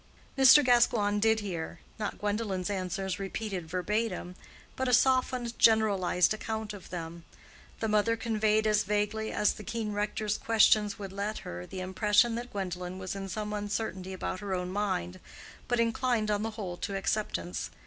[0.35, 0.65] Mr.
[0.65, 4.33] Gascoigne did hear—not Gwendolen's answers repeated verbatim,
[4.75, 7.23] but a softened generalized account of them.
[7.81, 12.33] The mother conveyed as vaguely as the keen rector's questions would let her the impression
[12.33, 15.19] that Gwendolen was in some uncertainty about her own mind,
[15.67, 17.69] but inclined on the whole to acceptance.